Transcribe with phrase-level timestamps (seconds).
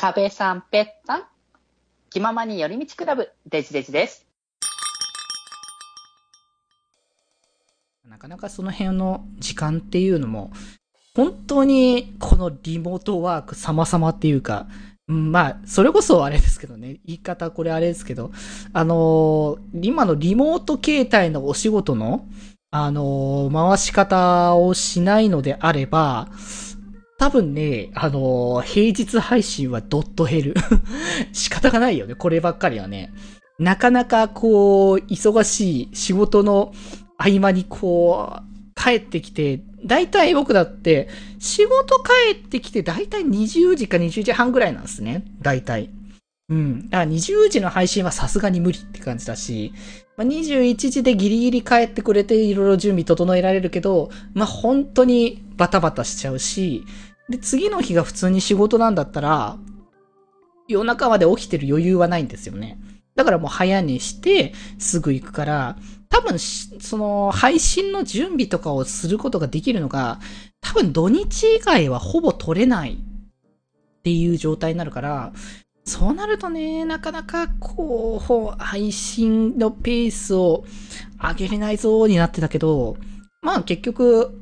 [0.00, 1.24] 壁さんぺったん。
[2.08, 4.26] 気ままに寄り道クラブ、デジデジです。
[8.08, 10.52] なかなかその辺の時間っていうのも、
[11.14, 14.68] 本当にこのリモートワーク様々っていうか、
[15.06, 18.30] まあ、それこそあれですけどね、言い方これあれですけど、
[18.72, 22.26] あのー今のリモート形態のお仕事の、
[22.70, 26.30] あのー回し方をしないのであれば、
[27.20, 30.54] 多分ね、あのー平日配信はドット減る。
[31.34, 33.12] 仕方がないよね、こればっかりはね。
[33.58, 36.72] なかなかこう、忙しい仕事の
[37.18, 38.42] 合間にこう、
[38.74, 45.24] 帰ってきて、だいたい僕だって、仕事帰ってきてだいたい20時か20時半ぐらいなんですね。
[45.42, 45.90] だいたい。
[46.48, 46.88] うん。
[46.88, 49.74] だから20時の配信はさすがに無理って感じだし、
[50.16, 56.84] まあ、21時でギリギリ帰ってくれていろいろ準備整えられるけど、まあ、本当にバタバタしちゃうし、
[57.30, 59.56] で、次の日が普通に仕事なんだったら、
[60.68, 62.78] 夜中まで起きてる余裕はないんですよね。
[63.14, 65.76] だからもう早寝して、すぐ行くから、
[66.08, 70.18] 多分、その、配信の準備とかをすることができるのが、
[70.60, 75.32] 多分土日以外はほぼ取れないっていう状態になるから、
[75.84, 80.64] そうなるとね、なかなかこう、配信のペースを
[81.20, 82.96] 上げれないぞになってたけど、
[83.42, 84.36] まあ結局、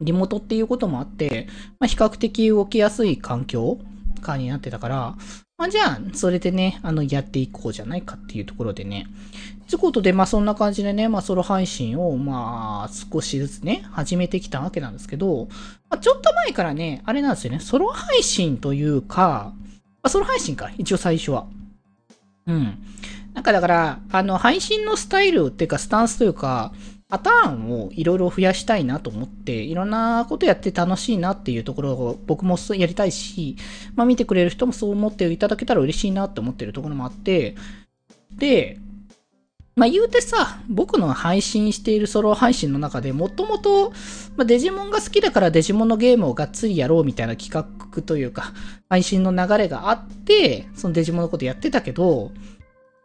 [0.00, 3.78] リモートっていうこともあって、まあ比較的動きやすい環境
[4.20, 5.16] 下になってたから、
[5.58, 9.06] まあじゃあ、それでね、あの、やっていこうじゃないかっていうところでね。
[9.70, 15.48] ということで、まあそんな感じでね、まあソロ配信を、まあ少しずつね、始めてきたわけなんですけど、
[15.88, 19.62] まあ、ちょっと前からね、あれなんですよね、ソロ配信というか、ま
[20.02, 21.46] あソロ配信か、一応最初は。
[22.46, 22.78] うん。
[23.32, 26.72] なんかだから、あの、配信のスタイルっていうか、スタンスというか、
[27.08, 33.56] パターンをいろいろ増やしたいなと思って、いろんなことやって楽しいなっていうところを僕もやりたいし、
[33.94, 37.54] まあ見てくれる人もそう思っていただけたら嬉しいなって思ってるところもあって、
[38.32, 38.78] で、
[39.76, 43.90] まあ言うてさ、僕の配信しているソロ配信の中でもともと、
[44.36, 48.52] まあデジモンが好きだからデジモンのゲームをがっつりやろうみたいな企画というか、
[48.88, 52.32] 配信の流れがあって、そのデジモンのことやってたけど、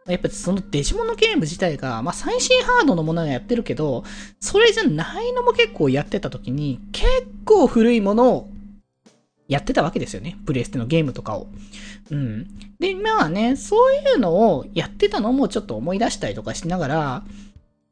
[0.06, 4.04] やっぱそのデジモンのゲーム自体が、まあ最新ハードのものはやってるけど、
[4.40, 7.06] それじゃないのも結構やってた時に、結
[7.44, 8.48] 構古いものを
[9.48, 10.38] やってたわけですよね。
[10.46, 11.46] プレイステのゲームとかを。
[12.10, 12.48] うん。
[12.78, 17.24] で、まあね、そういうのをやってたのもちょっと思い出したりとかしながら、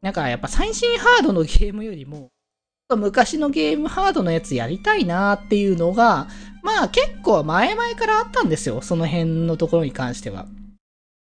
[0.03, 2.29] なんかやっぱ最新ハードのゲームよりも、
[2.97, 6.29] 昔のゲームハードのやつやりたいなっていうのが、
[6.63, 8.83] まあ結構前々からあったんですよ。
[8.83, 10.47] その辺のところに関しては。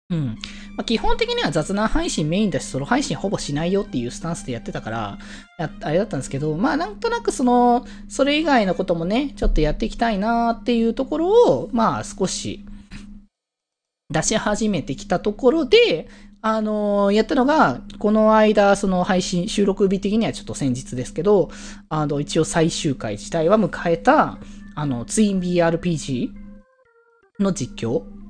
[0.10, 0.38] うん。
[0.78, 5.18] まあ、基本的には雑談配信メインだし、ソロ配信ほぼしないよっていうスタンスでやってたから、
[5.58, 12.66] あれだったんですけど、まあなんとなくその、それ以外のこともね、ちょっとやっていきたいなっていうところを、まあ少し
[14.10, 16.08] 出し始めてきたところで、
[16.44, 21.52] あのやったのが、この間、その配信、収録日的にはちょっと先日ですけど、
[21.90, 24.40] あの、一応最終回自体は迎えた、
[24.74, 26.32] あの、ツイン BRPG
[27.40, 28.21] の実況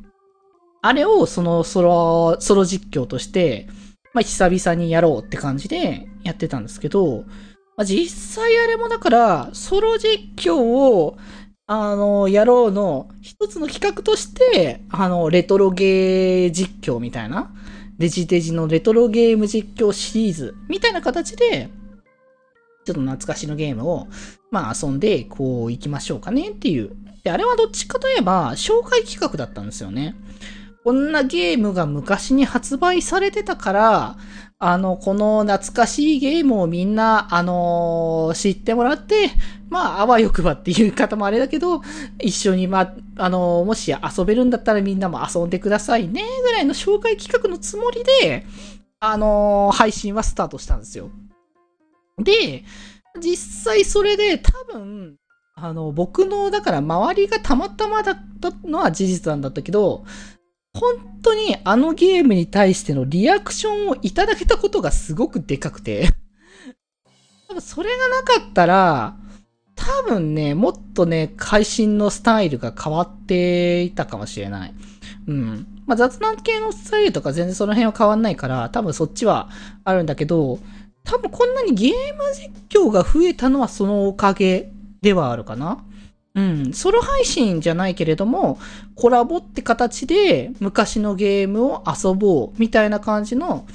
[0.81, 3.68] あれをそのソロ、ソロ実況として、
[4.14, 7.24] まあ、久々にやろうって感じでやってたんですけど、
[7.78, 11.18] まあ、実際あれもだから、ソロ実況を、
[11.68, 17.53] あの、やろうの一つの企画として、あの、レトロゲー実況みたいな、
[17.98, 21.69] デジデジのレトロゲーム実況シリーズみたいな形で、
[22.84, 24.08] ちょっと懐かしのゲームを、
[24.50, 26.92] まあ遊んで、こう行きましょうかねっていう。
[27.24, 30.16] で、あれはどっちかといえば、紹介企画だったんですよね。
[30.84, 34.18] こんなゲームが昔に発売されてたから、
[34.58, 39.30] あの、この懐かしいゲームをみんな、あのー知ってもらって、
[39.69, 41.81] まあ、あわよくばっていう方もあれだけど、
[42.19, 48.46] 一緒に、まあ、あのーもし遊べるんだったらみんなも遊んでくださいね、ぐらいの紹介企画のつもりで、
[49.00, 51.12] あのー配信はスタートしたんですよ。
[52.18, 52.63] で、
[53.19, 55.16] 実際それで多分、
[55.56, 60.06] あの、僕の、だから周りがたまたまだったのは事実なんだったけど、
[60.73, 66.09] 本当にあのゲームに対してのリアクションをいただけたことがすごくでかくて。
[67.47, 69.18] 多分それがなかったら、
[69.75, 74.73] 多分ね、もっとね、配信のスタイルが変わっていたかもしれない。
[75.27, 75.68] うん。
[75.85, 79.50] まあ、雑談系のスタイルとか全然その辺は変わんないから、多分そっちは
[79.83, 80.59] あるんだけど、
[81.03, 82.23] 多分こんなにゲーム
[82.69, 84.71] 実況が増えたのはそのおかげ
[85.01, 85.83] ではあるかな。
[86.36, 86.74] うん。
[86.74, 88.60] ソロ配信じゃないけれども、
[88.95, 93.66] コラボって形で昔のゲームを遊ぼうみたいな感じの、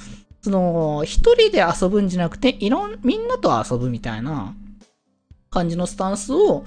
[0.41, 4.55] その、一人で遊ぶんじゃなくて、いろん、みんなと遊ぶみたいな
[5.49, 6.63] 感じのスタンスを、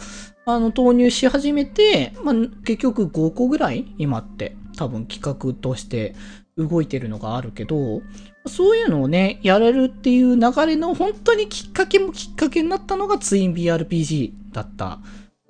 [0.47, 2.35] あの、投入し始めて、まあ、
[2.65, 6.15] 結局5個ぐらい今って多分企画として
[6.57, 8.03] 動いてるのがあるけど、
[8.47, 15.01] そういうのをね、やれるっていう流れの本当にきっかけもきっかけになったのがツイン BRPG だった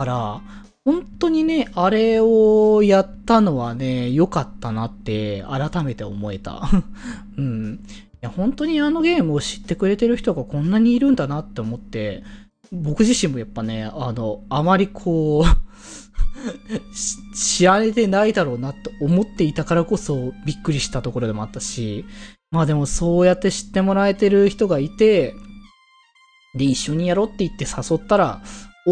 [0.00, 0.41] から、
[0.87, 6.62] 本当にね、あれをやったのはね、良かったなって改めて思えた。
[7.37, 7.81] うん。
[7.85, 12.23] いや、本当にあのゲームを知ってくれてる人がこんなにいるんだなって思って、
[12.73, 15.47] 僕自身もやっぱね、あの、あまりこう
[17.37, 22.06] 知られてないだろうなって思っていたからこそびっくりしたところでもあったし、
[22.50, 25.35] まあでもそうやって知ってもらえてる人がいて、
[26.55, 28.43] で、一緒にやろうって言って誘ったら、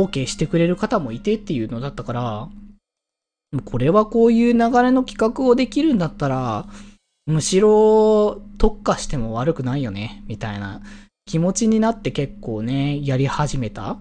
[0.05, 2.49] OK してくれる方もいてっていうのだったから、
[3.65, 6.67] これはこういう流れの企画をできるんだったら、
[7.27, 10.83] むしろ特化しても悪くないよね、みたいな
[11.27, 13.99] 気持ちになって結構ね、やり始めた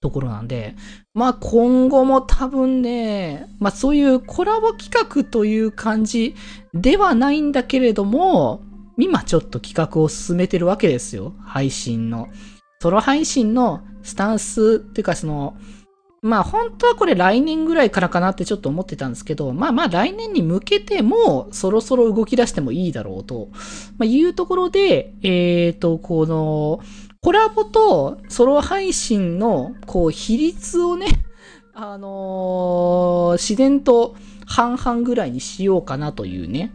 [0.00, 0.74] ところなんで、
[1.14, 6.34] まあ今後も多分ね、まあそういうコラボ企画という感じ
[6.72, 8.62] ではないんだけれども、
[8.96, 11.34] 今ちょっと企画を進めてるわけですよ。
[11.44, 12.28] 配信の。
[12.80, 15.54] ソロ配信のスタンスっていうかその、
[16.22, 23.48] まあ本当はこれ来年ぐらいからかなってちょっと思ってたんですけど、まあまあ来年に向けてもそろそろ動き出してもいいだろうと、
[23.98, 26.80] まあ、いうところで、えっ、ー、と、この、
[27.22, 31.06] コラボとソロ配信の、こう、比率をね、
[31.74, 34.16] あのー、自然と
[34.46, 36.72] 半々ぐらいにしようかなというね。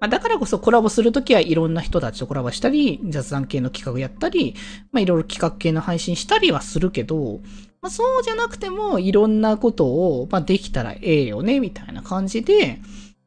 [0.00, 4.54] まあ、だからこそコラボするときはいろんな人たちとコラボしたり、雑談系の企画やったり、
[4.92, 7.40] まあ、いろいろ企画系の配信したりはするけど、
[7.82, 12.78] まあ、そうじゃなくてもいろんなことを、まあ、できたらええよね、みたいな感じで、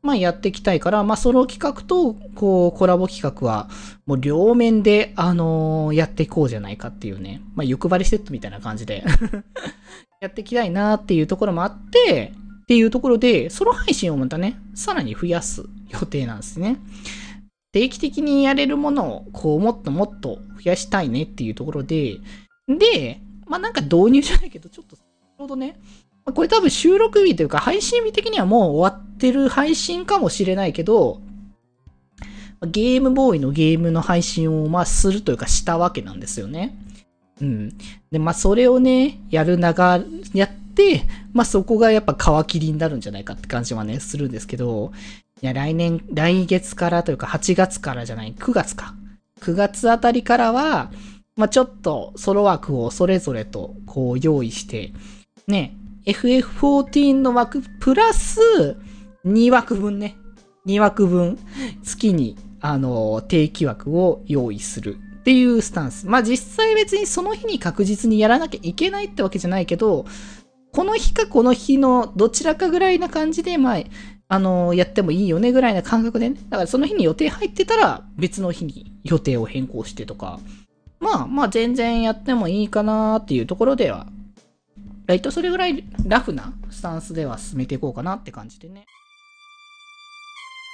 [0.01, 3.69] まあ、やっていきたいから、まあ、ソロ企画と、こう、コラボ企画は、
[4.05, 7.41] もう両面で、あのー、やっていこうじゃないかっていうね。
[7.55, 9.05] まあ、欲張りセットみたいな感じで
[10.19, 16.77] やっていきたいなっていうところもあって、っていうところで、ソロ配信をまたね、さらに増やす予定なんですね。
[17.73, 22.17] 定期的にやれるものを、こう、もっともっと増やしたいねっていうところで、
[22.67, 25.77] で、まあ、なんか導入じゃないけど、ちょっと、ちょうどね、
[26.25, 31.19] これ多分収録日というか配信日的にはもう終わってる配信かもしれないけど、
[32.65, 36.77] ゲームボーイのゲームの配信をまするというかしたわけなんですよね。
[37.41, 37.77] うん。
[38.09, 39.99] で、まあそれをね、やる長、
[40.33, 40.62] やって、
[41.33, 44.91] まあそこがやっぱ皮切りになるんじゃないかって感じはね、するんですけど、
[45.41, 48.95] いや来年、来月からというか8月からじゃない、9月か。
[49.41, 50.91] 9月あたりからは、
[51.35, 54.93] まあちょっとソロ枠をそれぞれとこう用意して、
[55.47, 55.75] ね、
[56.05, 58.77] FF14 の枠プラス
[59.25, 60.15] 2枠分ね。
[60.65, 61.37] 2枠分
[61.83, 66.07] 月にあの定期枠を用意するっていうスタンス。
[66.07, 70.05] まあ実際別にその日に確実にやらなきゃいけないってわけじゃないけど、
[70.73, 73.83] この日かこの日のどちらかぐらいな感じで、まあ、
[74.27, 76.37] あの、やってもいいよねぐらいな感覚でね。
[76.49, 80.39] だからその日に予定入ってたら別の日に予定を変更してとか、
[80.99, 84.07] まあまあ全然やってもいいかなっていうところでは
[85.05, 88.85] ライトそれぐらいラフなスタンスでは進めていこうかなって感じでね。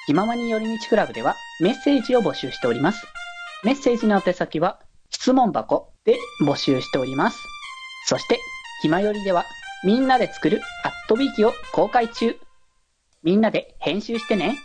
[0.06, 3.06] 気ままに寄り道クラブではメッセージを募集しております。
[3.64, 4.80] メッセージの宛先は
[5.10, 7.40] 質問箱で募集しております。
[8.06, 8.40] そして、
[8.82, 9.46] 気まよりでは
[9.84, 12.36] みんなで作るアットビーキを公開中。
[13.24, 14.58] みんなで編集してね。